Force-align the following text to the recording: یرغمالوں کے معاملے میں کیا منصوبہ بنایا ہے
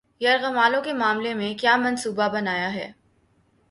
یرغمالوں 0.21 0.81
کے 0.81 0.93
معاملے 0.93 1.33
میں 1.33 1.53
کیا 1.53 1.75
منصوبہ 1.77 2.27
بنایا 2.29 2.73
ہے 2.73 2.91